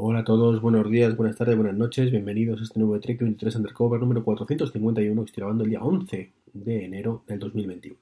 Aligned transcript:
Hola 0.00 0.20
a 0.20 0.24
todos, 0.24 0.60
buenos 0.60 0.88
días, 0.88 1.16
buenas 1.16 1.34
tardes, 1.34 1.56
buenas 1.56 1.74
noches, 1.74 2.12
bienvenidos 2.12 2.60
a 2.60 2.62
este 2.62 2.78
nuevo 2.78 3.00
Trek 3.00 3.18
23 3.18 3.56
Undercover 3.56 3.98
número 3.98 4.22
451 4.22 5.24
que 5.24 5.26
estoy 5.26 5.40
grabando 5.40 5.64
el 5.64 5.70
día 5.70 5.82
11 5.82 6.30
de 6.52 6.84
enero 6.84 7.24
del 7.26 7.40
2021. 7.40 7.96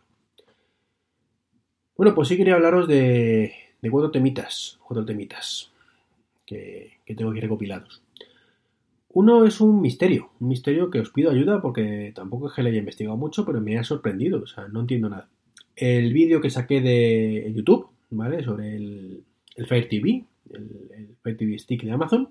Bueno, 1.96 2.14
pues 2.14 2.28
sí 2.28 2.36
quería 2.36 2.56
hablaros 2.56 2.86
de, 2.86 3.50
cuatro 3.90 4.10
temitas, 4.10 4.78
cuatro 4.86 5.06
temitas 5.06 5.72
que, 6.44 6.98
tengo 7.06 7.30
aquí 7.30 7.40
recopilados. 7.40 8.02
Uno 9.14 9.46
es 9.46 9.62
un 9.62 9.80
misterio, 9.80 10.28
un 10.38 10.48
misterio 10.48 10.90
que 10.90 11.00
os 11.00 11.08
pido 11.08 11.30
ayuda 11.30 11.62
porque 11.62 12.12
tampoco 12.14 12.48
es 12.48 12.52
que 12.52 12.62
le 12.62 12.68
haya 12.68 12.80
investigado 12.80 13.16
mucho, 13.16 13.46
pero 13.46 13.62
me 13.62 13.78
ha 13.78 13.84
sorprendido, 13.84 14.42
o 14.42 14.46
sea, 14.46 14.68
no 14.68 14.80
entiendo 14.80 15.08
nada. 15.08 15.30
El 15.74 16.12
vídeo 16.12 16.42
que 16.42 16.50
saqué 16.50 16.82
de 16.82 17.50
YouTube, 17.56 17.88
¿vale? 18.10 18.44
Sobre 18.44 18.76
el, 18.76 19.24
el 19.54 19.66
Fire 19.66 19.88
TV, 19.88 20.26
el, 20.50 21.16
Fire 21.22 21.36
TV 21.36 21.58
Stick 21.58 21.82
de 21.82 21.92
Amazon, 21.92 22.30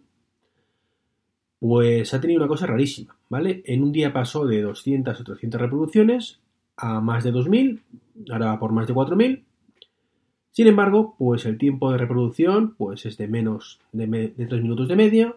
pues 1.59 2.13
ha 2.13 2.21
tenido 2.21 2.39
una 2.39 2.47
cosa 2.47 2.67
rarísima, 2.67 3.17
¿vale? 3.29 3.63
En 3.65 3.83
un 3.83 3.91
día 3.91 4.13
pasó 4.13 4.45
de 4.45 4.61
200 4.61 5.19
o 5.19 5.23
300 5.23 5.61
reproducciones 5.61 6.39
a 6.77 7.01
más 7.01 7.23
de 7.23 7.31
2000, 7.31 7.81
ahora 8.31 8.59
por 8.59 8.71
más 8.71 8.87
de 8.87 8.93
4000. 8.93 9.45
Sin 10.51 10.67
embargo, 10.67 11.15
pues 11.17 11.45
el 11.45 11.57
tiempo 11.57 11.91
de 11.91 11.97
reproducción 11.97 12.75
pues 12.77 13.05
es 13.05 13.17
de 13.17 13.27
menos 13.27 13.81
de, 13.91 14.07
de 14.07 14.45
3 14.45 14.61
minutos 14.61 14.87
de 14.87 14.95
media, 14.95 15.35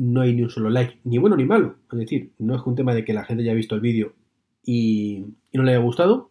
no 0.00 0.22
hay 0.22 0.34
ni 0.34 0.42
un 0.42 0.50
solo 0.50 0.70
like, 0.70 0.98
ni 1.04 1.18
bueno 1.18 1.36
ni 1.36 1.44
malo. 1.44 1.76
Es 1.92 1.98
decir, 1.98 2.32
no 2.38 2.56
es 2.56 2.62
un 2.64 2.74
tema 2.74 2.94
de 2.94 3.04
que 3.04 3.12
la 3.12 3.24
gente 3.24 3.42
haya 3.42 3.54
visto 3.54 3.74
el 3.74 3.80
vídeo 3.82 4.14
y, 4.64 5.26
no 5.52 5.62
le 5.62 5.72
haya 5.72 5.80
gustado, 5.80 6.30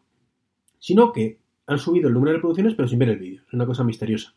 sino 0.80 1.11
que 1.11 1.39
han 1.67 1.78
subido 1.78 2.08
el 2.08 2.13
número 2.13 2.31
de 2.31 2.38
reproducciones 2.38 2.73
pero 2.73 2.88
sin 2.88 3.00
ver 3.00 3.09
el 3.09 3.19
vídeo. 3.19 3.44
Es 3.47 3.53
una 3.53 3.66
cosa 3.66 3.84
misteriosa. 3.84 4.34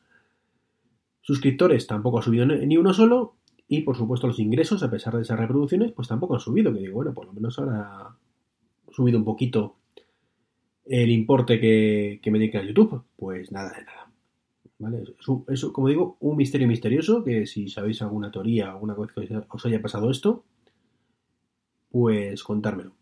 Suscriptores 1.23 1.87
tampoco 1.87 2.19
ha 2.19 2.23
subido 2.23 2.45
ni 2.45 2.77
uno 2.77 2.92
solo 2.92 3.37
y 3.69 3.83
por 3.83 3.97
supuesto 3.97 4.27
los 4.27 4.39
ingresos, 4.39 4.83
a 4.83 4.91
pesar 4.91 5.17
de 5.17 5.23
esas 5.23 5.39
reproducciones, 5.39 5.92
pues 5.92 6.06
tampoco 6.06 6.34
han 6.34 6.41
subido. 6.41 6.75
Que 6.75 6.81
digo, 6.81 6.97
bueno, 6.97 7.14
por 7.14 7.25
lo 7.25 7.33
menos 7.33 7.59
ahora 7.59 8.17
subido 8.91 9.19
un 9.19 9.25
poquito 9.25 9.77
el 10.84 11.11
importe 11.11 11.59
que, 11.59 12.20
que 12.23 12.31
me 12.31 12.39
dedica 12.39 12.62
YouTube. 12.62 13.03
Pues 13.17 13.51
nada 13.51 13.73
de 13.73 13.84
nada. 13.84 14.12
¿Vale? 14.79 15.05
Es, 15.48 15.64
como 15.67 15.89
digo, 15.89 16.17
un 16.20 16.37
misterio 16.37 16.67
misterioso 16.67 17.23
que 17.25 17.47
si 17.47 17.69
sabéis 17.69 18.03
alguna 18.03 18.31
teoría, 18.31 18.70
alguna 18.70 18.95
cosa 18.95 19.14
que 19.14 19.41
os 19.48 19.67
haya 19.67 19.81
pasado 19.81 20.11
esto, 20.11 20.45
pues 21.89 22.42
contármelo. 22.42 22.92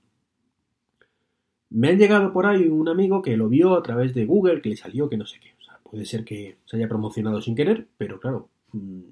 Me 1.71 1.89
ha 1.89 1.93
llegado 1.95 2.33
por 2.33 2.47
ahí 2.47 2.69
un 2.69 2.89
amigo 2.89 3.23
que 3.23 3.37
lo 3.37 3.49
vio 3.49 3.75
a 3.75 3.83
través 3.83 4.13
de 4.13 4.27
Google, 4.27 4.61
que 4.61 4.69
le 4.69 4.77
salió 4.77 5.09
que 5.09 5.17
no 5.17 5.25
sé 5.25 5.41
qué. 5.41 5.55
Puede 5.91 6.05
ser 6.05 6.25
que 6.25 6.59
se 6.67 6.77
haya 6.77 6.89
promocionado 6.89 7.43
sin 7.43 7.57
querer, 7.57 7.89
pero 7.99 8.21
claro, 8.21 8.49
mm, 8.73 9.11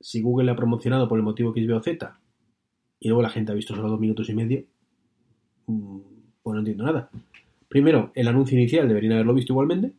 si 0.00 0.20
Google 0.20 0.46
le 0.46 0.50
ha 0.50 0.56
promocionado 0.56 1.08
por 1.08 1.16
el 1.16 1.24
motivo 1.24 1.54
es 1.54 1.70
o 1.70 1.80
Z 1.80 2.18
y 2.98 3.08
luego 3.08 3.22
la 3.22 3.30
gente 3.30 3.52
ha 3.52 3.54
visto 3.54 3.74
solo 3.74 3.90
dos 3.90 4.00
minutos 4.00 4.28
y 4.28 4.34
medio, 4.34 4.64
mm, 5.66 5.98
pues 6.42 6.54
no 6.54 6.58
entiendo 6.58 6.84
nada. 6.84 7.08
Primero, 7.68 8.10
el 8.14 8.26
anuncio 8.26 8.58
inicial 8.58 8.88
deberían 8.88 9.12
haberlo 9.12 9.34
visto 9.34 9.52
igualmente 9.52 9.92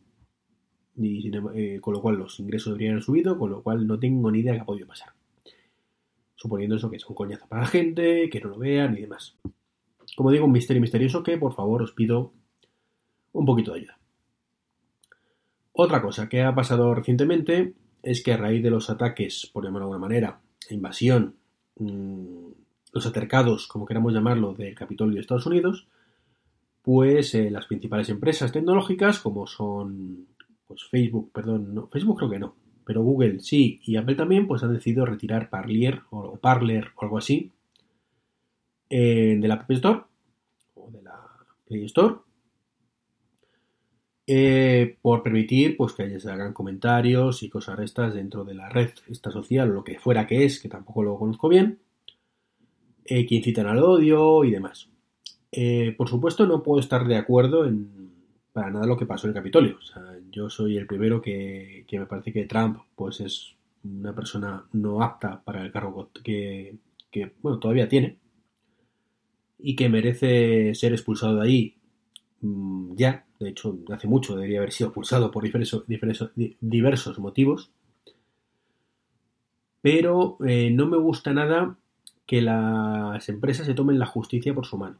y, 0.94 1.30
eh, 1.54 1.80
con 1.80 1.94
lo 1.94 2.02
cual 2.02 2.16
los 2.16 2.38
ingresos 2.38 2.72
deberían 2.72 2.92
haber 2.92 3.04
subido, 3.04 3.38
con 3.38 3.50
lo 3.50 3.62
cual 3.62 3.86
no 3.86 3.98
tengo 3.98 4.30
ni 4.30 4.40
idea 4.40 4.54
qué 4.54 4.60
ha 4.60 4.66
podido 4.66 4.86
pasar. 4.86 5.14
Suponiendo 6.34 6.76
eso 6.76 6.90
que 6.90 6.96
es 6.96 7.06
un 7.06 7.14
coñazo 7.14 7.48
para 7.48 7.62
la 7.62 7.68
gente, 7.68 8.28
que 8.28 8.40
no 8.40 8.50
lo 8.50 8.58
vean 8.58 8.96
y 8.96 9.00
demás. 9.00 9.38
Como 10.16 10.30
digo, 10.30 10.44
un 10.44 10.52
misterio 10.52 10.82
misterioso 10.82 11.22
que 11.22 11.38
por 11.38 11.54
favor 11.54 11.82
os 11.82 11.92
pido 11.92 12.34
un 13.32 13.46
poquito 13.46 13.72
de 13.72 13.78
ayuda. 13.78 13.97
Otra 15.80 16.02
cosa 16.02 16.28
que 16.28 16.42
ha 16.42 16.52
pasado 16.56 16.92
recientemente 16.92 17.72
es 18.02 18.24
que 18.24 18.32
a 18.32 18.36
raíz 18.36 18.64
de 18.64 18.70
los 18.70 18.90
ataques, 18.90 19.48
por 19.52 19.62
llamarlo 19.62 19.86
de 19.86 19.92
alguna 19.92 20.08
manera, 20.08 20.40
invasión, 20.70 21.36
mm, 21.76 22.48
los 22.92 23.06
atercados, 23.06 23.68
como 23.68 23.86
queramos 23.86 24.12
llamarlo, 24.12 24.54
del 24.54 24.74
Capitolio 24.74 25.14
de 25.14 25.20
Estados 25.20 25.46
Unidos, 25.46 25.86
pues 26.82 27.32
eh, 27.36 27.48
las 27.48 27.66
principales 27.66 28.08
empresas 28.08 28.50
tecnológicas, 28.50 29.20
como 29.20 29.46
son 29.46 30.26
pues 30.66 30.82
Facebook, 30.90 31.30
perdón, 31.32 31.72
no, 31.72 31.86
Facebook 31.86 32.18
creo 32.18 32.30
que 32.30 32.40
no, 32.40 32.56
pero 32.84 33.04
Google 33.04 33.38
sí 33.38 33.80
y 33.84 33.94
Apple 33.94 34.16
también, 34.16 34.48
pues 34.48 34.64
han 34.64 34.74
decidido 34.74 35.06
retirar 35.06 35.48
Parlier 35.48 36.00
o, 36.10 36.38
Parler 36.38 36.88
o 36.96 37.04
algo 37.04 37.18
así 37.18 37.52
eh, 38.90 39.38
de 39.40 39.46
la 39.46 39.54
App 39.54 39.70
Store 39.70 40.00
o 40.74 40.90
de 40.90 41.02
la 41.02 41.20
Play 41.68 41.84
Store 41.84 42.16
eh, 44.28 44.98
por 45.00 45.22
permitir 45.22 45.76
pues 45.76 45.94
que 45.94 46.20
se 46.20 46.30
hagan 46.30 46.52
comentarios 46.52 47.42
y 47.42 47.48
cosas 47.48 47.80
estas 47.80 48.14
dentro 48.14 48.44
de 48.44 48.54
la 48.54 48.68
red 48.68 48.90
esta 49.08 49.30
social 49.30 49.70
o 49.70 49.74
lo 49.74 49.84
que 49.84 49.98
fuera 49.98 50.26
que 50.26 50.44
es, 50.44 50.60
que 50.60 50.68
tampoco 50.68 51.02
lo 51.02 51.18
conozco 51.18 51.48
bien, 51.48 51.78
eh, 53.04 53.26
que 53.26 53.36
incitan 53.36 53.66
al 53.66 53.82
odio 53.82 54.44
y 54.44 54.50
demás. 54.50 54.88
por 55.96 56.08
supuesto 56.08 56.46
no 56.46 56.62
puedo 56.62 56.80
estar 56.80 57.06
de 57.06 57.16
acuerdo 57.16 57.64
en 57.64 58.08
para 58.58 58.70
nada 58.70 58.86
lo 58.86 58.96
que 58.96 59.06
pasó 59.06 59.28
en 59.28 59.30
el 59.30 59.34
Capitolio. 59.36 59.78
Yo 60.32 60.50
soy 60.50 60.76
el 60.76 60.86
primero 60.88 61.22
que, 61.22 61.86
me 61.92 62.06
parece 62.06 62.32
que 62.32 62.44
Trump 62.44 62.78
pues 62.96 63.20
es 63.20 63.54
una 63.84 64.12
persona 64.12 64.64
no 64.72 65.00
apta 65.00 65.40
para 65.44 65.62
el 65.62 65.70
cargo 65.70 66.10
que, 66.24 66.76
bueno, 67.40 67.60
todavía 67.60 67.88
tiene 67.88 68.18
y 69.60 69.76
que 69.76 69.88
merece 69.88 70.74
ser 70.74 70.92
expulsado 70.92 71.36
de 71.36 71.46
ahí 71.46 71.77
ya. 72.40 73.26
De 73.38 73.50
hecho, 73.50 73.78
hace 73.92 74.08
mucho 74.08 74.34
debería 74.34 74.58
haber 74.58 74.72
sido 74.72 74.88
expulsado 74.88 75.30
por 75.30 75.44
diversos, 75.44 75.84
diversos, 76.60 77.18
motivos. 77.18 77.70
Pero 79.80 80.38
eh, 80.44 80.70
no 80.70 80.86
me 80.86 80.96
gusta 80.96 81.32
nada 81.32 81.76
que 82.26 82.42
las 82.42 83.28
empresas 83.28 83.66
se 83.66 83.74
tomen 83.74 83.98
la 83.98 84.06
justicia 84.06 84.54
por 84.54 84.66
su 84.66 84.76
mano. 84.76 84.98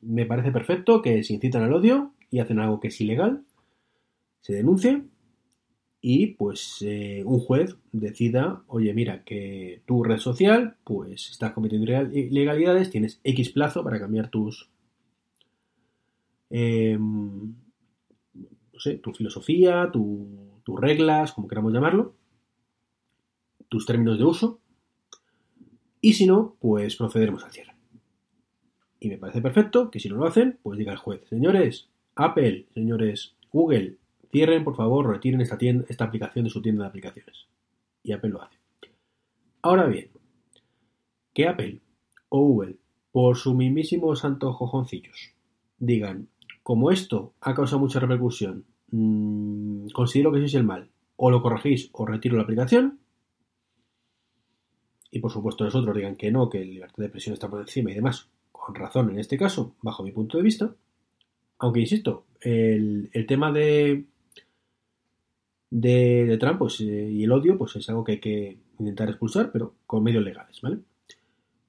Me 0.00 0.24
parece 0.24 0.50
perfecto 0.50 1.02
que 1.02 1.22
se 1.22 1.34
incitan 1.34 1.62
al 1.62 1.72
odio 1.72 2.12
y 2.30 2.38
hacen 2.38 2.58
algo 2.58 2.80
que 2.80 2.88
es 2.88 3.00
ilegal, 3.00 3.44
se 4.40 4.54
denuncia 4.54 5.04
y 6.04 6.28
pues 6.34 6.78
eh, 6.80 7.22
un 7.24 7.38
juez 7.38 7.76
decida, 7.92 8.64
oye, 8.66 8.92
mira, 8.92 9.22
que 9.22 9.82
tu 9.86 10.02
red 10.02 10.18
social 10.18 10.76
pues 10.82 11.30
estás 11.30 11.52
cometiendo 11.52 11.86
ilegalidades, 12.12 12.90
tienes 12.90 13.20
X 13.22 13.50
plazo 13.50 13.84
para 13.84 14.00
cambiar 14.00 14.28
tus... 14.28 14.71
Em, 16.54 17.54
no 18.34 18.78
sé, 18.78 18.98
tu 18.98 19.14
filosofía, 19.14 19.90
tus 19.90 20.80
reglas, 20.80 21.32
como 21.32 21.48
queramos 21.48 21.72
llamarlo, 21.72 22.14
tus 23.70 23.86
términos 23.86 24.18
de 24.18 24.24
uso, 24.24 24.60
y 26.02 26.12
si 26.12 26.26
no, 26.26 26.56
pues 26.60 26.96
procederemos 26.96 27.42
al 27.42 27.52
cierre. 27.52 27.72
Y 29.00 29.08
me 29.08 29.16
parece 29.16 29.40
perfecto 29.40 29.90
que 29.90 29.98
si 29.98 30.10
no 30.10 30.16
lo 30.16 30.26
hacen, 30.26 30.58
pues 30.62 30.78
diga 30.78 30.92
el 30.92 30.98
juez, 30.98 31.26
señores, 31.28 31.88
Apple, 32.16 32.66
señores, 32.74 33.34
Google, 33.50 33.96
cierren 34.30 34.62
por 34.62 34.76
favor, 34.76 35.08
retiren 35.08 35.40
esta, 35.40 36.04
aplicación 36.04 36.44
de 36.44 36.50
su 36.50 36.60
tienda 36.60 36.84
de 36.84 36.88
aplicaciones. 36.88 37.46
Y 38.02 38.12
Apple 38.12 38.30
lo 38.30 38.42
hace. 38.42 38.58
Ahora 39.62 39.86
bien, 39.86 40.10
que 41.32 41.48
Apple 41.48 41.80
o 42.28 42.40
Google, 42.40 42.76
por 43.10 43.36
su 43.36 43.54
mismísimo 43.54 44.14
santo 44.16 44.52
jojoncillos, 44.52 45.34
digan, 45.78 46.28
como 46.62 46.90
esto 46.90 47.34
ha 47.40 47.54
causado 47.54 47.80
mucha 47.80 48.00
repercusión, 48.00 48.64
mmm, 48.90 49.88
considero 49.92 50.32
que 50.32 50.38
sois 50.38 50.54
el 50.54 50.64
mal, 50.64 50.90
o 51.16 51.30
lo 51.30 51.42
corregís 51.42 51.90
o 51.92 52.06
retiro 52.06 52.36
la 52.36 52.42
aplicación, 52.42 52.98
y 55.10 55.20
por 55.20 55.30
supuesto 55.30 55.64
nosotros 55.64 55.94
digan 55.94 56.16
que 56.16 56.30
no, 56.30 56.48
que 56.48 56.58
la 56.58 56.64
libertad 56.64 56.96
de 56.98 57.04
expresión 57.06 57.34
está 57.34 57.48
por 57.48 57.60
encima 57.60 57.90
y 57.90 57.94
demás, 57.94 58.28
con 58.50 58.74
razón 58.74 59.10
en 59.10 59.18
este 59.18 59.36
caso, 59.36 59.74
bajo 59.82 60.02
mi 60.02 60.12
punto 60.12 60.38
de 60.38 60.44
vista, 60.44 60.74
aunque 61.58 61.80
insisto, 61.80 62.26
el, 62.40 63.10
tema 63.28 63.52
de, 63.52 64.04
de, 65.70 66.36
Trump 66.40 66.58
pues, 66.58 66.80
eh, 66.80 67.10
y 67.10 67.22
el 67.24 67.32
odio 67.32 67.56
pues 67.56 67.76
es 67.76 67.88
algo 67.88 68.02
que 68.02 68.12
hay 68.12 68.20
que 68.20 68.58
intentar 68.78 69.08
expulsar, 69.08 69.52
pero 69.52 69.74
con 69.86 70.02
medios 70.02 70.24
legales, 70.24 70.60
¿vale? 70.60 70.78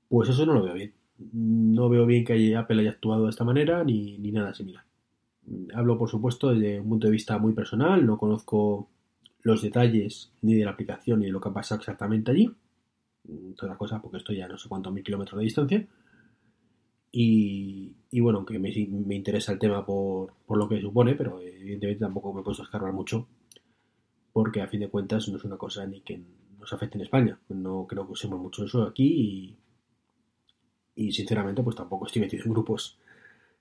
Pues 0.09 0.29
eso 0.29 0.45
no 0.45 0.53
lo 0.53 0.63
veo 0.63 0.73
bien. 0.73 0.93
No 1.31 1.89
veo 1.89 2.05
bien 2.05 2.25
que 2.25 2.55
Apple 2.55 2.81
haya 2.81 2.91
actuado 2.91 3.25
de 3.25 3.29
esta 3.29 3.43
manera 3.43 3.83
ni, 3.83 4.17
nada 4.31 4.53
similar. 4.53 4.83
Hablo, 5.73 5.97
por 5.97 6.09
supuesto, 6.09 6.53
desde 6.53 6.79
un 6.79 6.89
punto 6.89 7.07
de 7.07 7.11
vista 7.11 7.37
muy 7.37 7.53
personal, 7.53 8.05
no 8.05 8.17
conozco 8.17 8.89
los 9.41 9.61
detalles 9.61 10.31
ni 10.41 10.55
de 10.55 10.65
la 10.65 10.71
aplicación 10.71 11.19
ni 11.19 11.25
de 11.25 11.31
lo 11.31 11.41
que 11.41 11.49
ha 11.49 11.53
pasado 11.53 11.79
exactamente 11.79 12.31
allí. 12.31 12.51
Toda 13.57 13.77
cosa, 13.77 14.01
porque 14.01 14.17
estoy 14.17 14.37
ya 14.37 14.47
no 14.47 14.57
sé 14.57 14.67
cuántos 14.69 14.93
mil 14.93 15.03
kilómetros 15.03 15.39
de 15.39 15.43
distancia. 15.43 15.87
Y, 17.15 18.19
bueno, 18.21 18.39
aunque 18.39 18.57
me, 18.57 18.69
interesa 19.15 19.51
el 19.51 19.59
tema 19.59 19.85
por, 19.85 20.33
lo 20.49 20.67
que 20.67 20.81
supone, 20.81 21.13
pero 21.13 21.39
evidentemente 21.39 21.99
tampoco 21.99 22.33
me 22.33 22.41
he 22.41 22.43
puesto 22.43 22.63
a 22.63 22.65
escarbar 22.65 22.91
mucho, 22.91 23.27
porque 24.31 24.61
a 24.61 24.67
fin 24.67 24.79
de 24.79 24.89
cuentas 24.89 25.29
no 25.29 25.37
es 25.37 25.43
una 25.43 25.57
cosa 25.57 25.85
ni 25.85 26.01
que 26.01 26.19
nos 26.59 26.73
afecte 26.73 26.97
en 26.97 27.03
España. 27.03 27.39
No 27.49 27.85
creo 27.87 28.07
que 28.07 28.13
usemos 28.13 28.39
mucho 28.39 28.65
eso 28.65 28.81
aquí 28.83 29.05
y, 29.05 29.57
y 30.95 31.11
sinceramente 31.11 31.63
pues 31.63 31.75
tampoco 31.75 32.05
estoy 32.05 32.21
metido 32.21 32.45
en 32.45 32.51
grupos 32.51 32.97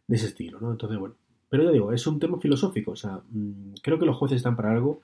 de 0.06 0.16
ese 0.16 0.26
estilo, 0.26 0.60
¿no? 0.60 0.72
Entonces, 0.72 0.98
bueno, 0.98 1.14
pero 1.48 1.64
ya 1.64 1.70
digo, 1.70 1.92
es 1.92 2.06
un 2.06 2.18
tema 2.18 2.38
filosófico, 2.38 2.92
o 2.92 2.96
sea, 2.96 3.22
mm, 3.30 3.74
creo 3.82 3.98
que 3.98 4.06
los 4.06 4.16
jueces 4.16 4.36
están 4.36 4.56
para 4.56 4.72
algo 4.72 5.02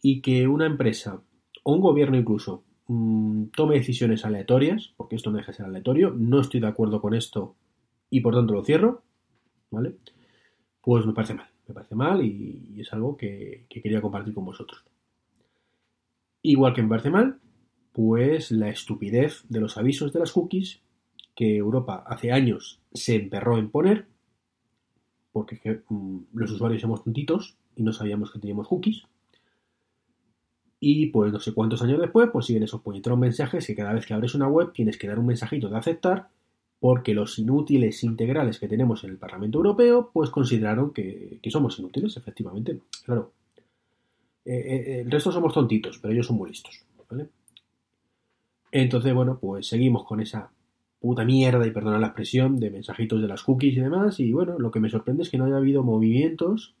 y 0.00 0.20
que 0.20 0.46
una 0.48 0.66
empresa 0.66 1.20
o 1.62 1.72
un 1.72 1.80
gobierno 1.80 2.16
incluso 2.16 2.64
mm, 2.88 3.46
tome 3.54 3.76
decisiones 3.76 4.24
aleatorias, 4.24 4.94
porque 4.96 5.16
esto 5.16 5.30
no 5.30 5.38
deja 5.38 5.52
de 5.52 5.56
ser 5.56 5.66
aleatorio, 5.66 6.14
no 6.16 6.40
estoy 6.40 6.60
de 6.60 6.68
acuerdo 6.68 7.00
con 7.00 7.14
esto 7.14 7.54
y 8.10 8.20
por 8.20 8.34
tanto 8.34 8.54
lo 8.54 8.64
cierro, 8.64 9.02
¿vale? 9.70 9.96
Pues 10.80 11.06
me 11.06 11.12
parece 11.12 11.34
mal, 11.34 11.48
me 11.66 11.74
parece 11.74 11.94
mal 11.94 12.24
y, 12.24 12.80
es 12.80 12.92
algo 12.92 13.16
que, 13.16 13.66
que 13.68 13.80
quería 13.80 14.00
compartir 14.00 14.34
con 14.34 14.44
vosotros. 14.44 14.84
Igual 16.42 16.74
que 16.74 16.82
me 16.82 16.88
parece 16.88 17.10
mal, 17.10 17.38
pues 17.92 18.50
la 18.50 18.68
estupidez 18.68 19.44
de 19.48 19.60
los 19.60 19.76
avisos 19.76 20.12
de 20.12 20.20
las 20.20 20.32
cookies 20.32 20.82
que 21.34 21.56
Europa 21.56 22.04
hace 22.06 22.32
años 22.32 22.80
se 22.92 23.16
emperró 23.16 23.58
en 23.58 23.70
poner 23.70 24.06
porque 25.32 25.82
mm, 25.88 26.18
los 26.34 26.50
usuarios 26.50 26.82
somos 26.82 27.02
tontitos 27.02 27.56
y 27.74 27.82
no 27.82 27.92
sabíamos 27.92 28.30
que 28.30 28.38
teníamos 28.38 28.68
cookies. 28.68 29.04
Y 30.78 31.06
pues 31.06 31.32
no 31.32 31.40
sé 31.40 31.54
cuántos 31.54 31.80
años 31.82 32.00
después, 32.00 32.28
pues 32.32 32.46
siguen 32.46 32.64
esos 32.64 32.82
puñeteros 32.82 33.18
mensajes 33.18 33.66
que 33.66 33.74
cada 33.74 33.92
vez 33.92 34.04
que 34.04 34.14
abres 34.14 34.34
una 34.34 34.48
web 34.48 34.72
tienes 34.72 34.98
que 34.98 35.06
dar 35.06 35.18
un 35.18 35.26
mensajito 35.26 35.68
de 35.68 35.78
aceptar 35.78 36.28
porque 36.80 37.14
los 37.14 37.38
inútiles 37.38 38.02
integrales 38.02 38.58
que 38.58 38.66
tenemos 38.66 39.04
en 39.04 39.10
el 39.10 39.16
Parlamento 39.16 39.58
Europeo 39.58 40.10
pues 40.12 40.30
consideraron 40.30 40.92
que, 40.92 41.38
somos 41.48 41.78
inútiles, 41.78 42.16
efectivamente. 42.16 42.80
Claro. 43.04 43.30
Eh, 44.44 44.56
eh, 44.56 45.00
el 45.02 45.10
resto 45.10 45.30
somos 45.30 45.54
tontitos, 45.54 45.98
pero 45.98 46.12
ellos 46.12 46.26
son 46.26 46.36
muy 46.36 46.50
listos. 46.50 46.84
Entonces, 48.72 49.14
bueno, 49.14 49.38
pues 49.38 49.68
seguimos 49.68 50.04
con 50.04 50.20
esa 50.20 50.50
puta 51.02 51.24
mierda, 51.24 51.66
y 51.66 51.72
perdona 51.72 51.98
la 51.98 52.06
expresión, 52.06 52.58
de 52.58 52.70
mensajitos 52.70 53.20
de 53.20 53.28
las 53.28 53.42
cookies 53.42 53.76
y 53.76 53.80
demás. 53.80 54.20
Y 54.20 54.32
bueno, 54.32 54.58
lo 54.58 54.70
que 54.70 54.80
me 54.80 54.88
sorprende 54.88 55.24
es 55.24 55.30
que 55.30 55.36
no 55.36 55.44
haya 55.44 55.56
habido 55.56 55.82
movimientos, 55.82 56.74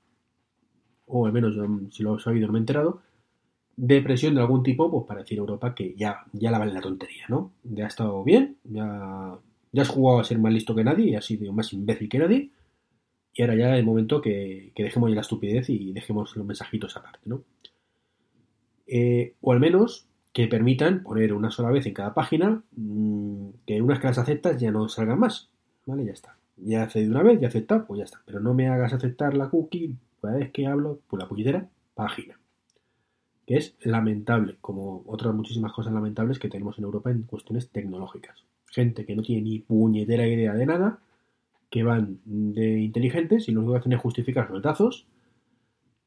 o 1.06 1.26
al 1.26 1.32
menos 1.32 1.56
si 1.90 2.02
lo 2.02 2.16
he 2.16 2.20
sabido 2.20 2.46
no 2.46 2.52
me 2.52 2.60
he 2.60 2.62
enterado, 2.62 3.02
de 3.76 4.00
presión 4.00 4.34
de 4.34 4.40
algún 4.40 4.62
tipo, 4.62 4.90
pues 4.90 5.04
para 5.06 5.20
decir 5.20 5.38
a 5.38 5.40
Europa 5.40 5.74
que 5.74 5.94
ya, 5.96 6.24
ya 6.32 6.50
la 6.50 6.58
vale 6.58 6.72
la 6.72 6.80
tontería, 6.80 7.24
¿no? 7.28 7.52
Ya 7.64 7.84
ha 7.84 7.88
estado 7.88 8.22
bien, 8.22 8.58
ya, 8.64 9.38
ya 9.72 9.82
has 9.82 9.88
jugado 9.88 10.20
a 10.20 10.24
ser 10.24 10.38
más 10.38 10.52
listo 10.52 10.74
que 10.74 10.84
nadie 10.84 11.10
y 11.10 11.14
has 11.16 11.24
sido 11.24 11.52
más 11.52 11.72
imbécil 11.72 12.08
que 12.08 12.18
nadie. 12.18 12.50
Y 13.34 13.42
ahora 13.42 13.56
ya 13.56 13.72
es 13.74 13.80
el 13.80 13.86
momento 13.86 14.20
que, 14.20 14.72
que 14.74 14.84
dejemos 14.84 15.10
ya 15.10 15.16
la 15.16 15.22
estupidez 15.22 15.68
y 15.70 15.92
dejemos 15.92 16.36
los 16.36 16.46
mensajitos 16.46 16.96
aparte, 16.96 17.20
¿no? 17.24 17.42
Eh, 18.86 19.36
o 19.40 19.52
al 19.52 19.60
menos 19.60 20.06
que 20.32 20.48
permitan 20.48 21.02
poner 21.02 21.32
una 21.32 21.50
sola 21.50 21.70
vez 21.70 21.86
en 21.86 21.94
cada 21.94 22.14
página 22.14 22.62
mm, 22.76 23.48
que 23.66 23.82
unas 23.82 24.00
que 24.00 24.06
las 24.06 24.18
aceptas 24.18 24.60
ya 24.60 24.70
no 24.70 24.88
salgan 24.88 25.18
más. 25.18 25.50
¿Vale? 25.86 26.04
Ya 26.04 26.12
está. 26.12 26.36
Ya 26.56 26.86
de 26.86 27.08
una 27.08 27.22
vez, 27.22 27.40
ya 27.40 27.48
acepta, 27.48 27.84
pues 27.86 27.98
ya 27.98 28.04
está. 28.04 28.22
Pero 28.24 28.40
no 28.40 28.54
me 28.54 28.68
hagas 28.68 28.92
aceptar 28.92 29.34
la 29.34 29.50
cookie 29.50 29.96
cada 30.20 30.36
vez 30.36 30.50
que 30.52 30.66
hablo, 30.66 31.00
pues 31.08 31.20
la 31.20 31.28
puñetera 31.28 31.68
página. 31.94 32.38
Que 33.46 33.56
es 33.56 33.74
lamentable, 33.80 34.56
como 34.60 35.02
otras 35.06 35.34
muchísimas 35.34 35.72
cosas 35.72 35.92
lamentables 35.92 36.38
que 36.38 36.48
tenemos 36.48 36.78
en 36.78 36.84
Europa 36.84 37.10
en 37.10 37.24
cuestiones 37.24 37.70
tecnológicas. 37.70 38.44
Gente 38.66 39.04
que 39.04 39.16
no 39.16 39.22
tiene 39.22 39.42
ni 39.42 39.58
puñetera 39.58 40.26
idea 40.26 40.54
de 40.54 40.66
nada, 40.66 41.00
que 41.68 41.82
van 41.82 42.20
de 42.24 42.80
inteligentes 42.80 43.48
y 43.48 43.52
lo 43.52 43.60
único 43.60 43.72
que 43.72 43.78
hacen 43.80 43.92
es 43.94 44.00
justificar 44.00 44.44
los 44.44 44.58
retazos, 44.58 45.06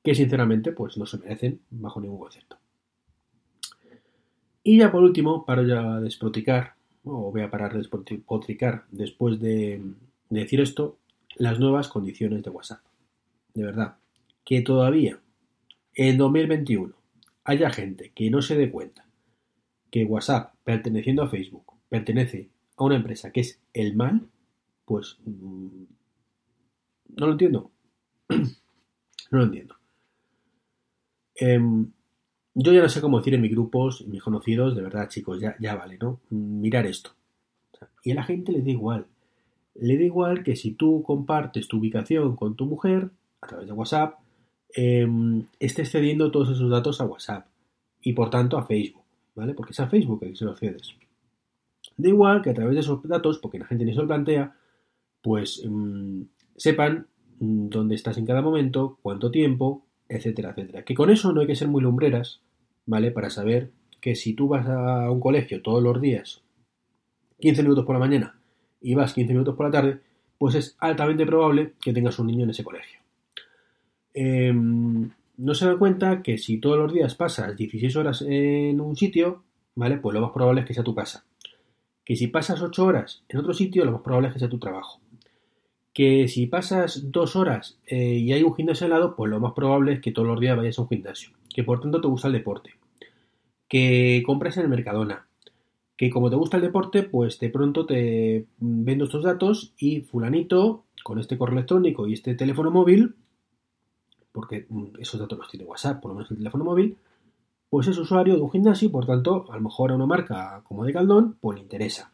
que 0.02 0.16
sinceramente 0.16 0.72
pues 0.72 0.98
no 0.98 1.06
se 1.06 1.18
merecen 1.18 1.60
bajo 1.70 2.00
ningún 2.00 2.20
concepto. 2.20 2.58
Y 4.68 4.80
ya 4.80 4.92
por 4.92 5.04
último, 5.04 5.46
paro 5.46 5.62
ya 5.64 5.98
de 5.98 6.06
despotricar, 6.06 6.74
o 7.04 7.32
voy 7.32 7.44
a 7.44 7.52
parar 7.52 7.74
de 7.74 7.78
despotricar 7.78 8.86
después 8.90 9.40
de, 9.40 9.80
decir 10.32 10.60
esto, 10.60 10.98
las 11.36 11.60
nuevas 11.60 11.88
condiciones 11.88 12.42
de 12.42 12.50
WhatsApp. 12.50 12.80
De 13.54 13.64
verdad, 13.64 13.98
que 14.44 14.62
todavía 14.62 15.20
en 15.94 16.18
2021 16.18 16.96
haya 17.44 17.70
gente 17.70 18.12
que 18.16 18.32
no 18.32 18.42
se 18.42 18.58
dé 18.58 18.72
cuenta 18.72 19.06
que 19.92 20.04
WhatsApp, 20.04 20.56
perteneciendo 20.64 21.22
a 21.22 21.30
Facebook, 21.30 21.74
pertenece 21.88 22.50
a 22.76 22.86
una 22.86 22.96
empresa 22.96 23.32
que 23.32 23.42
es 23.42 23.62
el 23.72 23.96
mal, 23.96 24.28
pues 24.84 25.20
mm, 25.26 25.84
no 27.18 27.28
lo 27.28 27.32
entiendo. 27.34 27.72
no 28.30 29.38
lo 29.38 29.44
entiendo. 29.44 29.76
Em, 31.36 31.92
yo 32.56 32.72
ya 32.72 32.82
no 32.82 32.90
sé 32.90 33.02
cómo 33.02 33.18
decir 33.18 33.34
en 33.34 33.42
mis 33.42 33.52
grupos, 33.52 34.02
en 34.02 34.12
mis 34.12 34.24
conocidos, 34.24 34.76
de 34.76 34.82
verdad, 34.82 35.10
chicos, 35.10 35.40
ya, 35.42 35.76
vale, 35.76 35.98
¿no? 35.98 36.22
Mirar 36.30 36.86
esto. 36.88 37.12
y 38.04 38.12
a 38.12 38.16
la 38.16 38.24
gente 38.24 38.54
le 38.54 38.62
da 38.62 38.70
igual. 38.70 39.08
Le 39.76 39.98
da 39.98 40.04
igual 40.04 40.42
que 40.44 40.56
si 40.56 40.72
tú 40.72 41.04
compartes 41.04 41.68
tu 41.68 41.78
ubicación 41.78 42.38
con 42.38 42.56
tu 42.56 42.66
mujer 42.66 43.10
a 43.42 43.48
través 43.48 43.68
de 43.68 43.74
WhatsApp, 43.74 44.20
em, 44.74 45.46
estés 45.60 45.92
cediendo 45.92 46.32
todos 46.32 46.52
esos 46.52 46.70
datos 46.70 47.02
a 47.02 47.06
WhatsApp 47.06 47.48
y 48.02 48.14
por 48.14 48.30
tanto 48.30 48.58
a 48.58 48.66
Facebook, 48.66 49.04
¿vale? 49.36 49.54
Porque 49.54 49.74
es 49.74 49.80
a 49.82 49.88
Facebook 49.88 50.22
que 50.22 50.36
se 50.36 50.46
los 50.46 50.58
cedes. 50.58 50.96
Da 51.98 52.08
igual 52.08 52.42
que 52.42 52.52
a 52.52 52.54
través 52.54 52.76
de 52.76 52.82
esos 52.82 53.04
datos, 53.04 53.40
porque 53.40 53.60
la 53.60 53.66
gente 53.66 53.84
ni 53.84 53.94
se 53.94 54.00
lo 54.00 54.08
plantea, 54.08 54.56
pues 55.22 55.62
em, 55.66 56.28
sepan 56.56 57.08
mm, 57.40 57.68
dónde 57.68 57.96
estás 57.96 58.18
en 58.18 58.26
cada 58.26 58.42
momento, 58.42 58.98
cuánto 59.02 59.30
tiempo, 59.30 59.86
etcétera, 60.08 60.52
etcétera. 60.52 60.86
Que 60.86 60.96
con 60.96 61.10
eso 61.10 61.34
no 61.34 61.42
hay 61.42 61.48
que 61.48 61.56
ser 61.56 61.68
muy 61.68 61.82
lumbreras, 61.82 62.42
¿vale? 62.86 63.12
Para 63.12 63.30
saber 63.30 63.72
que 64.02 64.16
si 64.16 64.34
tú 64.34 64.48
vas 64.48 64.68
a 64.68 65.10
un 65.10 65.20
colegio 65.20 65.62
todos 65.62 65.82
los 65.82 66.00
días, 66.02 66.42
15 67.40 67.64
minutos 67.64 67.86
por 67.86 67.96
la 67.96 68.00
mañana, 68.00 68.36
y 68.82 68.94
vas 68.96 69.14
15 69.14 69.34
minutos 69.34 69.56
por 69.56 69.66
la 69.66 69.72
tarde, 69.72 70.00
pues 70.38 70.56
es 70.56 70.76
altamente 70.80 71.26
probable 71.26 71.74
que 71.82 71.94
tengas 71.94 72.20
un 72.20 72.28
niño 72.28 72.44
en 72.44 72.52
ese 72.52 72.64
colegio. 72.64 73.00
Em, 74.14 75.10
no 75.38 75.54
se 75.54 75.66
da 75.66 75.78
cuenta 75.78 76.22
que 76.22 76.38
si 76.38 76.60
todos 76.60 76.78
los 76.78 76.94
días 76.94 77.16
pasas 77.16 77.58
16 77.58 77.96
horas 77.96 78.24
en 78.28 78.80
un 78.80 78.96
sitio, 78.96 79.44
¿vale? 79.76 79.98
Pues 79.98 80.14
lo 80.14 80.22
más 80.22 80.32
probable 80.32 80.62
es 80.62 80.68
que 80.68 80.74
sea 80.74 80.84
tu 80.84 80.96
casa. 80.96 81.26
Que 82.04 82.16
si 82.16 82.28
pasas 82.28 82.62
8 82.62 82.86
horas 82.86 83.24
en 83.28 83.40
otro 83.40 83.54
sitio, 83.54 83.84
lo 83.86 83.92
más 83.92 84.02
probable 84.02 84.28
es 84.28 84.34
que 84.34 84.40
sea 84.40 84.50
tu 84.50 84.60
trabajo 84.60 85.00
que 85.96 86.28
si 86.28 86.46
pasas 86.48 87.10
dos 87.10 87.38
horas 87.38 87.80
eh, 87.88 88.18
y 88.18 88.34
hay 88.34 88.44
un 88.44 88.54
gimnasio 88.54 88.84
al 88.84 88.92
lado, 88.92 89.16
pues 89.16 89.32
lo 89.32 89.40
más 89.40 89.54
probable 89.54 89.94
es 89.94 90.02
que 90.02 90.12
todos 90.12 90.28
los 90.28 90.42
días 90.42 90.58
vayas 90.58 90.78
a 90.78 90.82
un 90.82 90.90
gimnasio, 90.90 91.30
que 91.48 91.64
por 91.64 91.80
tanto 91.80 92.02
te 92.02 92.08
gusta 92.10 92.28
el 92.28 92.34
deporte, 92.34 92.72
que 93.70 94.22
compras 94.26 94.58
en 94.58 94.64
el 94.64 94.70
Mercadona, 94.70 95.26
que 95.96 96.10
como 96.10 96.30
te 96.30 96.36
gusta 96.36 96.58
el 96.58 96.64
deporte, 96.64 97.04
pues 97.04 97.40
de 97.40 97.50
pronto 97.50 97.86
te 97.86 98.46
vendo 98.60 99.06
estos 99.06 99.24
datos 99.24 99.74
y 99.78 100.02
fulanito, 100.02 100.84
con 101.02 101.18
este 101.18 101.38
correo 101.38 101.60
electrónico 101.60 102.06
y 102.08 102.14
este 102.14 102.36
teléfono 102.36 102.72
móvil, 102.72 103.16
porque 104.34 104.66
mm, 104.68 105.00
esos 105.00 105.18
datos 105.18 105.38
los 105.40 105.48
tiene 105.48 105.66
WhatsApp, 105.66 106.02
por 106.02 106.12
lo 106.12 106.16
menos 106.16 106.30
el 106.30 106.38
teléfono 106.38 106.66
móvil, 106.66 106.98
pues 107.70 107.88
es 107.88 107.98
usuario 107.98 108.36
de 108.36 108.42
un 108.42 108.52
gimnasio 108.52 108.92
por 108.92 109.06
tanto 109.06 109.46
a 109.50 109.56
lo 109.56 109.62
mejor 109.62 109.92
a 109.92 109.96
una 109.96 110.08
marca 110.08 110.62
como 110.68 110.84
de 110.84 110.92
Caldón, 110.92 111.38
pues 111.40 111.56
le 111.56 111.64
interesa. 111.64 112.12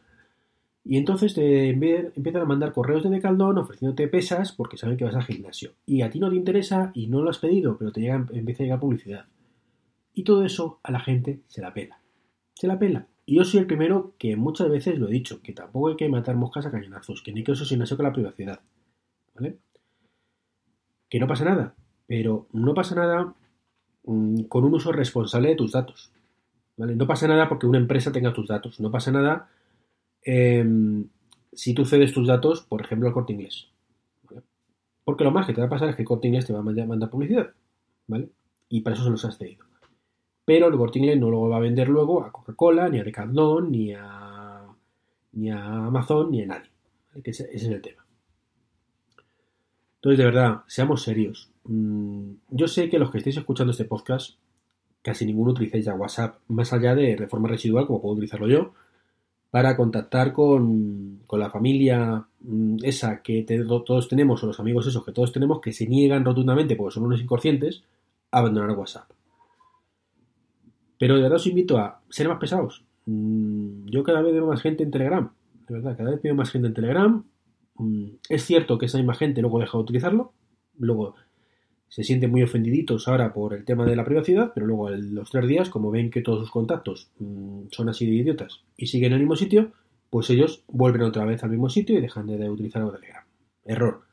Y 0.84 0.98
entonces 0.98 1.36
te 1.36 1.70
empiezan 1.70 2.42
a 2.42 2.46
mandar 2.46 2.74
correos 2.74 3.04
de 3.04 3.10
Decaldón 3.10 3.58
ofreciéndote 3.60 4.08
pesas 4.08 4.52
porque 4.52 4.78
saben 4.78 4.98
que 4.98 5.06
vas 5.06 5.16
al 5.16 5.24
gimnasio. 5.24 5.74
Y 5.86 6.02
a 6.02 6.10
ti 6.10 6.20
no 6.20 6.30
te 6.30 6.36
interesa 6.36 6.92
y 6.96 7.08
no 7.08 7.22
lo 7.22 7.30
has 7.30 7.38
pedido, 7.38 7.78
pero 7.78 7.92
te 7.92 8.02
llega, 8.02 8.26
empieza 8.32 8.64
a 8.64 8.66
llegar 8.66 8.80
publicidad. 8.80 9.26
Y 10.14 10.24
todo 10.24 10.44
eso 10.44 10.80
a 10.84 10.92
la 10.92 11.00
gente 11.00 11.42
se 11.48 11.62
la 11.62 11.74
pela. 11.74 12.00
Se 12.56 12.68
la 12.68 12.80
pela. 12.80 13.08
Y 13.26 13.36
yo 13.36 13.44
soy 13.44 13.60
el 13.60 13.68
primero 13.68 14.16
que 14.18 14.36
muchas 14.36 14.70
veces 14.70 14.98
lo 14.98 15.08
he 15.08 15.12
dicho, 15.12 15.42
que 15.42 15.54
tampoco 15.54 15.90
hay 15.90 15.96
que 15.96 16.10
matar 16.10 16.36
moscas 16.36 16.66
a 16.66 16.72
cañonazos, 16.72 17.22
que 17.22 17.32
ni 17.32 17.44
que 17.44 17.52
eso 17.52 17.64
se 17.64 17.78
con 17.78 18.06
la 18.06 18.14
privacidad. 18.14 18.60
¿Vale? 19.36 19.58
Que 21.08 21.20
no 21.20 21.28
pasa 21.28 21.46
nada. 21.46 21.76
Pero 22.08 22.48
no 22.52 22.74
pasa 22.74 22.96
nada 22.96 23.36
mm, 24.06 24.44
con 24.44 24.66
un 24.66 24.74
uso 24.74 24.92
responsable 24.92 25.50
de 25.50 25.56
tus 25.56 25.72
datos. 25.74 26.12
¿Vale? 26.76 26.96
No 26.96 27.06
pasa 27.06 27.28
nada 27.28 27.48
porque 27.48 27.68
una 27.68 27.78
empresa 27.78 28.12
tenga 28.12 28.34
tus 28.34 28.48
datos. 28.48 28.80
No 28.80 28.90
pasa 28.90 29.12
nada 29.12 29.50
Em, 30.24 31.08
si 31.54 31.74
tú 31.74 31.86
cedes 31.86 32.14
tus 32.14 32.28
datos, 32.28 32.62
por 32.62 32.82
ejemplo, 32.82 33.08
al 33.08 33.14
corte 33.14 33.34
inglés. 33.34 33.68
Porque 35.04 35.24
lo 35.24 35.32
más 35.32 35.48
que 35.48 35.54
te 35.54 35.62
va 35.62 35.68
a 35.68 35.70
pasar 35.70 35.90
es 35.90 35.96
que 35.96 36.04
el 36.04 36.08
corte 36.08 36.28
inglés 36.28 36.46
te 36.46 36.54
va 36.54 36.60
a 36.60 36.64
mandar 36.64 37.10
publicidad. 37.10 37.52
¿vale? 38.08 38.30
Y 38.70 38.82
para 38.82 38.96
eso 38.96 39.04
se 39.04 39.10
los 39.10 39.26
has 39.26 39.38
cedido. 39.38 39.66
Pero 40.46 40.68
el 40.68 40.78
corte 40.78 41.00
inglés 41.00 41.20
no 41.20 41.30
lo 41.30 41.48
va 41.50 41.58
a 41.58 41.62
vender 41.62 41.88
luego 41.88 42.24
a 42.24 42.32
Coca-Cola, 42.32 42.90
ni 42.90 43.00
a 43.00 43.04
Decathlon, 43.04 43.72
ni 43.72 43.94
a, 43.94 44.66
ni 45.34 45.50
a 45.50 45.86
Amazon, 45.86 46.32
ni 46.32 46.44
a 46.44 46.48
nadie. 46.48 46.70
ese, 47.24 47.50
es 47.52 47.64
el 47.64 47.82
tema. 47.82 48.06
Entonces, 49.96 50.18
de 50.18 50.26
verdad, 50.26 50.62
seamos 50.68 51.04
serios. 51.04 51.52
Mm, 51.64 52.34
yo 52.50 52.68
sé 52.68 52.90
que 52.90 53.00
los 53.00 53.12
que 53.12 53.20
estáis 53.20 53.38
escuchando 53.38 53.72
este 53.72 53.86
podcast 53.86 54.38
casi 55.02 55.26
ninguno 55.26 55.52
utilizáis 55.52 55.86
ya 55.86 55.96
WhatsApp, 55.96 56.40
más 56.48 56.74
allá 56.74 56.96
de, 56.96 57.16
de 57.16 57.28
forma 57.28 57.48
residual, 57.48 57.88
como 57.88 58.02
puedo 58.02 58.14
utilizarlo 58.14 58.48
yo, 58.48 58.74
para 59.52 59.76
contactar 59.76 60.32
con, 60.32 61.20
la 61.32 61.50
familia 61.50 62.26
mm, 62.40 62.78
esa 62.84 63.22
que 63.22 63.46
todos 63.86 64.08
tenemos, 64.08 64.42
o 64.42 64.48
los 64.48 64.60
amigos 64.60 64.88
esos 64.88 65.06
que 65.06 65.12
todos 65.12 65.32
tenemos, 65.32 65.60
que 65.60 65.74
se 65.74 65.88
niegan 65.88 66.26
rotundamente, 66.26 66.76
porque 66.76 66.94
son 66.96 67.04
unos 67.04 67.22
inconscientes, 67.22 67.84
a 68.32 68.40
abandonar 68.40 68.72
WhatsApp. 68.72 69.10
Pero 70.98 71.16
de 71.16 71.22
verdad 71.22 71.36
os 71.36 71.48
invito 71.48 71.78
a 71.78 72.02
ser 72.10 72.30
más 72.30 72.40
pesados. 72.40 72.86
Mm, 73.06 73.88
yo 73.88 74.04
cada 74.04 74.22
vez 74.22 74.34
veo 74.34 74.48
más 74.48 74.62
gente 74.62 74.84
en 74.84 74.92
Telegram. 74.92 75.32
De 75.68 75.74
verdad, 75.74 75.98
cada 75.98 76.12
vez 76.12 76.22
veo 76.22 76.34
más 76.34 76.50
gente 76.50 76.68
en 76.68 76.74
Telegram. 76.74 77.26
Mm, 77.76 78.06
es 78.30 78.46
cierto 78.46 78.78
que 78.78 78.86
esa 78.86 79.00
misma 79.00 79.16
gente 79.16 79.42
luego 79.42 79.60
deja 79.60 79.78
de 79.78 79.84
utilizarlo. 79.84 80.32
Luego 80.78 81.16
se 81.92 82.06
sienten 82.06 82.32
muy 82.32 82.42
ofendiditos 82.42 83.10
ahora 83.10 83.34
por 83.34 83.54
el 83.54 83.66
tema 83.66 83.86
de 83.86 83.98
la 83.98 84.06
privacidad, 84.06 84.54
pero 84.56 84.66
luego 84.66 84.90
en 84.90 85.14
los 85.14 85.30
tres 85.30 85.46
días, 85.46 85.70
como 85.70 85.92
ven 85.92 86.10
que 86.10 86.22
todos 86.22 86.40
sus 86.40 86.50
contactos 86.50 87.12
mm, 87.20 87.64
son 87.70 87.90
así 87.90 88.06
de 88.06 88.14
idiotas 88.14 88.62
y 88.78 88.88
siguen 88.88 89.12
en 89.12 89.16
el 89.16 89.20
mismo 89.20 89.36
sitio, 89.36 89.74
pues 90.10 90.30
ellos 90.30 90.64
vuelven 90.70 91.02
otra 91.02 91.26
vez 91.26 91.44
al 91.44 91.50
mismo 91.50 91.70
sitio 91.70 91.98
y 91.98 92.02
dejan 92.02 92.28
de 92.28 92.50
utilizar 92.50 92.82
el 92.82 92.92
Telegram. 92.94 93.26
Error. 93.66 94.04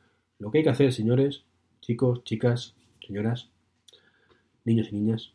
Lo 0.40 0.50
que 0.50 0.58
hay 0.58 0.64
que 0.64 0.70
hacer, 0.70 0.92
señores, 0.92 1.44
chicos, 1.80 2.25
chicas, 2.25 2.75
señoras, 3.06 3.49
niños 4.64 4.88
y 4.90 4.97
niñas, 4.97 5.32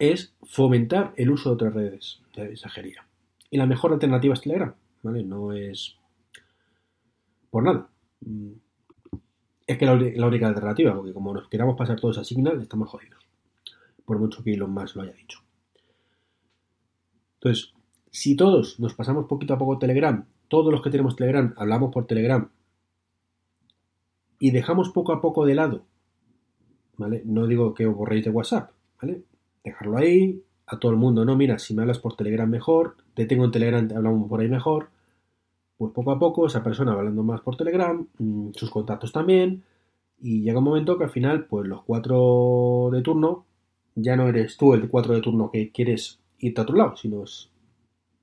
es 0.00 0.34
fomentar 0.42 1.12
el 1.16 1.30
uso 1.30 1.50
de 1.50 1.54
otras 1.54 1.74
redes 1.74 2.20
de 2.34 2.42
mensajería. 2.42 3.06
Y 3.52 3.56
la 3.56 3.66
mejor 3.66 3.92
alternativa 3.92 4.34
es 4.34 4.40
Telegram, 4.40 4.74
¿vale? 5.04 5.22
No 5.22 5.52
es 5.52 5.94
por 7.50 7.62
nada. 7.62 7.88
Es 9.68 9.78
que 9.78 9.86
la, 9.86 9.94
la 9.94 10.26
única 10.26 10.48
alternativa, 10.48 10.96
porque 10.96 11.12
como 11.12 11.32
nos 11.32 11.46
queramos 11.48 11.76
pasar 11.76 12.00
todos 12.00 12.18
a 12.18 12.24
Signal, 12.24 12.60
estamos 12.60 12.88
jodidos. 12.88 13.22
Por 14.04 14.18
mucho 14.18 14.42
que 14.42 14.54
Elon 14.54 14.72
Musk 14.72 14.96
lo 14.96 15.02
haya 15.02 15.12
dicho. 15.12 15.40
Entonces, 17.34 17.74
si 18.10 18.34
todos 18.34 18.80
nos 18.80 18.94
pasamos 18.94 19.26
poquito 19.26 19.54
a 19.54 19.58
poco 19.58 19.78
Telegram, 19.78 20.24
todos 20.48 20.72
los 20.72 20.82
que 20.82 20.90
tenemos 20.90 21.16
Telegram 21.16 21.54
hablamos 21.56 21.92
por 21.92 22.06
Telegram 22.06 22.50
y 24.38 24.50
dejamos 24.50 24.88
poco 24.88 25.12
a 25.12 25.20
poco 25.20 25.44
de 25.44 25.54
lado, 25.54 25.84
¿vale? 26.96 27.22
No 27.26 27.46
digo 27.46 27.74
que 27.74 27.86
os 27.86 27.94
borréis 27.94 28.24
de 28.24 28.30
WhatsApp, 28.30 28.70
¿vale? 29.02 29.22
Dejarlo 29.62 29.98
ahí, 29.98 30.42
a 30.66 30.78
todo 30.78 30.92
el 30.92 30.98
mundo, 30.98 31.24
no, 31.24 31.36
mira, 31.36 31.58
si 31.58 31.74
me 31.74 31.82
hablas 31.82 31.98
por 31.98 32.16
Telegram 32.16 32.48
mejor, 32.48 32.96
te 33.14 33.26
tengo 33.26 33.44
en 33.44 33.50
Telegram, 33.50 33.86
te 33.86 33.94
hablamos 33.94 34.28
por 34.28 34.40
ahí 34.40 34.48
mejor, 34.48 34.88
pues 35.78 35.92
poco 35.92 36.10
a 36.10 36.18
poco 36.18 36.46
esa 36.46 36.62
persona 36.62 36.92
va 36.92 36.98
hablando 36.98 37.22
más 37.22 37.40
por 37.40 37.56
Telegram, 37.56 38.06
mm, 38.18 38.50
sus 38.54 38.68
contactos 38.68 39.12
también, 39.12 39.62
y 40.20 40.42
llega 40.42 40.58
un 40.58 40.64
momento 40.64 40.98
que 40.98 41.04
al 41.04 41.10
final, 41.10 41.46
pues 41.46 41.68
los 41.68 41.84
cuatro 41.84 42.90
de 42.92 43.00
turno, 43.02 43.46
ya 43.94 44.16
no 44.16 44.28
eres 44.28 44.56
tú 44.56 44.74
el 44.74 44.88
cuatro 44.88 45.14
de 45.14 45.20
turno 45.20 45.50
que 45.50 45.70
quieres 45.70 46.18
irte 46.38 46.60
a 46.60 46.64
otro 46.64 46.76
lado, 46.76 46.96
sino 46.96 47.24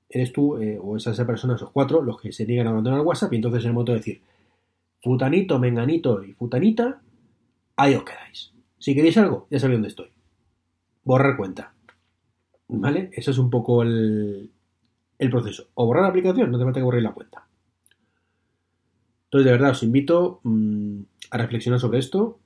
eres 0.10 0.34
tú 0.34 0.58
eh, 0.58 0.78
o 0.82 0.98
esa, 0.98 1.12
esa 1.12 1.26
persona, 1.26 1.56
esos 1.56 1.72
cuatro, 1.72 2.02
los 2.02 2.20
que 2.20 2.32
se 2.34 2.46
niegan 2.46 2.68
a 2.68 2.72
abandonar 2.72 3.02
WhatsApp 3.02 3.34
y 3.34 3.38
entonces 3.38 3.60
es 3.60 3.66
el 3.66 3.74
momento 3.74 3.94
de 3.94 4.00
decir, 4.00 4.22
futanito, 5.02 5.58
menganito 5.58 6.24
y 6.24 6.34
futanita, 6.34 7.02
ahí 7.78 7.96
os 7.96 8.04
quedáis. 8.04 8.52
Si 8.78 8.94
queréis 8.94 9.18
algo, 9.18 9.48
ya 9.50 9.60
sabéis 9.60 9.78
dónde 9.78 9.88
estoy. 9.88 10.10
Borrar 11.04 11.38
cuenta. 11.38 11.74
¿Vale? 12.68 13.12
Eso 13.14 13.32
es 13.32 13.38
un 13.38 13.50
poco 13.50 13.84
el, 13.84 14.52
el 15.18 15.30
proceso. 15.30 15.68
O 15.76 15.86
borrar 15.86 16.04
la 16.04 16.10
aplicación, 16.10 16.52
no 16.52 16.58
te 16.58 16.64
falta 16.64 16.80
que 16.80 16.84
borrar 16.84 17.02
la 17.02 17.14
cuenta. 17.14 17.45
Entonces, 19.36 19.52
de 19.52 19.58
verdad, 19.58 19.72
os 19.72 19.84
invito 19.84 20.40
mm, 20.44 21.02
a 21.32 21.38
reflexionar 21.38 21.82
sobre 21.82 22.00
esto. 22.00 22.40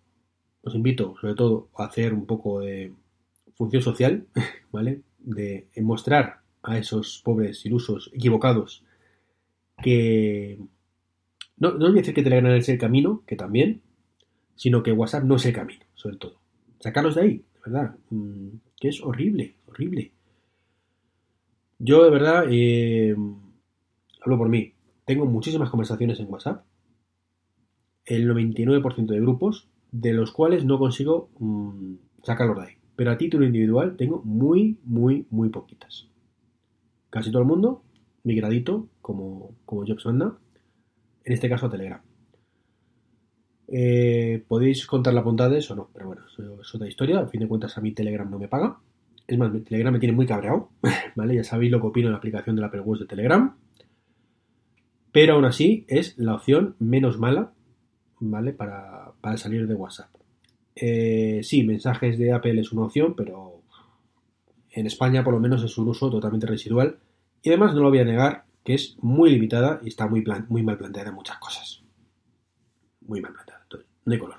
Os 0.63 0.73
invito, 0.73 1.13
sobre 1.21 1.35
todo, 1.35 1.69
a 1.77 1.85
hacer 1.85 2.15
un 2.15 2.25
poco 2.25 2.61
de 2.61 2.93
función 3.53 3.83
social, 3.83 4.25
¿vale? 4.71 5.03
De 5.19 5.67
mostrar 5.83 6.41
a 6.63 6.79
esos 6.79 7.21
pobres 7.23 7.63
ilusos 7.63 8.09
equivocados 8.11 8.83
que 9.83 10.57
no, 11.57 11.73
no 11.73 11.89
voy 11.89 11.91
a 11.91 12.01
decir 12.01 12.15
que 12.15 12.23
Telegram 12.23 12.51
es 12.53 12.69
el 12.69 12.79
camino, 12.79 13.21
que 13.27 13.35
también, 13.35 13.83
sino 14.55 14.81
que 14.81 14.91
WhatsApp 14.91 15.25
no 15.25 15.35
es 15.35 15.45
el 15.45 15.53
camino, 15.53 15.85
sobre 15.93 16.17
todo. 16.17 16.39
Sacarlos 16.79 17.13
de 17.13 17.21
ahí, 17.21 17.33
de 17.53 17.59
verdad, 17.67 17.97
mm, 18.09 18.47
que 18.81 18.87
es 18.87 18.99
horrible, 19.03 19.57
horrible. 19.67 20.11
Yo 21.77 22.03
de 22.03 22.09
verdad, 22.09 22.45
eh, 22.49 23.15
hablo 24.21 24.39
por 24.39 24.49
mí, 24.49 24.73
tengo 25.05 25.27
muchísimas 25.27 25.69
conversaciones 25.69 26.19
en 26.19 26.33
WhatsApp, 26.33 26.65
el 28.05 28.29
99% 28.29 29.05
de 29.07 29.19
grupos, 29.19 29.69
de 29.91 30.13
los 30.13 30.31
cuales 30.31 30.65
no 30.65 30.77
consigo 30.79 31.29
mmm, 31.39 31.95
sacarlos 32.23 32.57
de 32.57 32.63
ahí. 32.63 32.73
Pero 32.95 33.11
a 33.11 33.17
título 33.17 33.45
individual 33.45 33.95
tengo 33.97 34.21
muy, 34.23 34.77
muy, 34.83 35.25
muy 35.29 35.49
poquitas. 35.49 36.07
Casi 37.09 37.31
todo 37.31 37.41
el 37.41 37.47
mundo 37.47 37.83
migradito, 38.23 38.89
como, 39.01 39.55
como 39.65 39.85
Jobs 39.85 40.05
manda, 40.05 40.37
en 41.23 41.33
este 41.33 41.49
caso 41.49 41.67
a 41.67 41.69
Telegram. 41.69 42.01
Eh, 43.71 44.43
podéis 44.47 44.85
contar 44.85 45.13
la 45.13 45.23
puntada 45.23 45.51
de 45.51 45.59
eso 45.59 45.73
o 45.73 45.77
no, 45.77 45.89
pero 45.93 46.07
bueno, 46.07 46.23
es 46.27 46.75
otra 46.75 46.87
historia. 46.87 47.19
A 47.19 47.27
fin 47.27 47.41
de 47.41 47.47
cuentas, 47.47 47.77
a 47.77 47.81
mí 47.81 47.91
Telegram 47.91 48.29
no 48.29 48.39
me 48.39 48.47
paga. 48.47 48.79
Es 49.27 49.37
más, 49.37 49.51
Telegram 49.63 49.93
me 49.93 49.99
tiene 49.99 50.15
muy 50.15 50.25
cabreado, 50.25 50.71
¿vale? 51.15 51.35
Ya 51.35 51.43
sabéis 51.43 51.71
lo 51.71 51.79
que 51.79 51.87
opino 51.87 52.07
de 52.07 52.13
la 52.13 52.17
aplicación 52.17 52.55
de 52.55 52.61
la 52.61 52.67
Apple 52.67 52.81
de 52.99 53.05
Telegram. 53.05 53.55
Pero 55.11 55.35
aún 55.35 55.45
así 55.45 55.85
es 55.87 56.17
la 56.17 56.35
opción 56.35 56.75
menos 56.79 57.19
mala, 57.19 57.53
¿vale? 58.19 58.53
Para, 58.53 59.13
salir 59.37 59.67
de 59.67 59.75
WhatsApp. 59.75 60.09
Eh, 60.75 61.41
sí, 61.43 61.63
mensajes 61.63 62.17
de 62.17 62.31
Apple 62.31 62.59
es 62.59 62.71
una 62.71 62.83
opción, 62.83 63.13
pero 63.15 63.61
en 64.71 64.85
España 64.85 65.23
por 65.23 65.33
lo 65.33 65.39
menos 65.39 65.63
es 65.63 65.77
un 65.77 65.87
uso 65.87 66.09
totalmente 66.09 66.47
residual. 66.47 66.97
Y 67.41 67.49
además 67.49 67.73
no 67.73 67.81
lo 67.81 67.89
voy 67.89 67.99
a 67.99 68.05
negar 68.05 68.45
que 68.63 68.73
es 68.73 68.97
muy 69.01 69.29
limitada 69.29 69.79
y 69.83 69.87
está 69.87 70.07
muy, 70.07 70.23
muy 70.49 70.63
mal 70.63 70.77
planteada 70.77 71.09
en 71.09 71.15
muchas 71.15 71.37
cosas. 71.37 71.83
Muy 73.01 73.21
mal 73.21 73.33
planteada, 73.33 73.65
no 74.05 74.13
hay 74.13 74.19
color. 74.19 74.37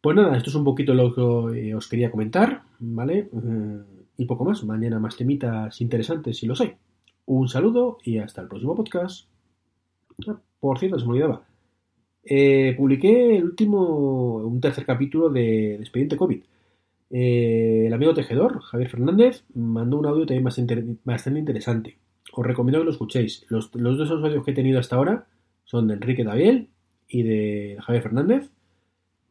Pues 0.00 0.16
nada, 0.16 0.36
esto 0.36 0.50
es 0.50 0.56
un 0.56 0.64
poquito 0.64 0.94
lo 0.94 1.14
que 1.14 1.74
os 1.74 1.88
quería 1.88 2.10
comentar, 2.10 2.62
¿vale? 2.80 3.30
Eh, 3.32 3.82
y 4.16 4.24
poco 4.24 4.44
más. 4.44 4.64
Mañana 4.64 4.98
más 4.98 5.16
temitas 5.16 5.80
interesantes 5.80 6.38
si 6.38 6.46
lo 6.46 6.56
sé. 6.56 6.76
Un 7.26 7.48
saludo 7.48 7.98
y 8.02 8.18
hasta 8.18 8.42
el 8.42 8.48
próximo 8.48 8.74
podcast. 8.74 9.28
Ah, 10.26 10.40
por 10.58 10.78
cierto, 10.80 10.98
se 10.98 11.06
me 11.06 11.12
olvidaba. 11.12 11.44
Eh, 12.24 12.74
publiqué 12.76 13.36
el 13.36 13.44
último, 13.44 14.36
un 14.36 14.60
tercer 14.60 14.84
capítulo 14.84 15.30
de, 15.30 15.76
Expediente 15.76 16.16
COVID. 16.16 16.42
el 17.10 17.92
amigo 17.92 18.14
tejedor, 18.14 18.60
Javier 18.62 18.90
Fernández, 18.90 19.44
mandó 19.54 19.98
un 19.98 20.06
audio 20.06 20.24
también 20.26 20.44
bastante, 21.04 21.38
interesante. 21.38 21.98
Os 22.32 22.46
recomiendo 22.46 22.80
que 22.80 22.86
lo 22.86 22.90
escuchéis. 22.90 23.44
Los, 23.48 23.70
dos 23.72 24.10
audios 24.10 24.44
que 24.44 24.52
he 24.52 24.54
tenido 24.54 24.78
hasta 24.78 24.96
ahora 24.96 25.26
son 25.64 25.88
de 25.88 25.94
Enrique 25.94 26.24
Daviel 26.24 26.68
y 27.08 27.22
de 27.22 27.76
Javier 27.80 28.02
Fernández 28.02 28.50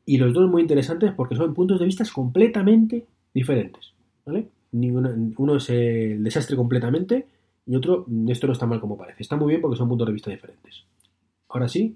y 0.05 0.17
los 0.17 0.33
dos 0.33 0.50
muy 0.50 0.62
interesantes 0.62 1.12
porque 1.13 1.36
son 1.36 1.53
puntos 1.53 1.79
de 1.79 1.86
vista 1.86 2.03
completamente 2.13 3.05
diferentes. 3.33 3.93
¿vale? 4.25 4.48
uno 4.74 5.55
es 5.57 5.69
el 5.69 6.24
desastre 6.24 6.55
completamente 6.55 7.25
y 7.65 7.75
otro, 7.75 8.05
esto 8.27 8.48
no 8.48 8.53
está 8.53 8.65
mal 8.65 8.79
como 8.79 8.98
parece. 8.98 9.24
Está 9.24 9.36
muy 9.36 9.50
bien 9.50 9.62
porque 9.62 9.77
son 9.77 9.89
puntos 9.89 10.07
de 10.07 10.13
vista 10.13 10.31
diferentes. 10.31 10.83
Ahora 11.50 11.67
sí, 11.67 11.95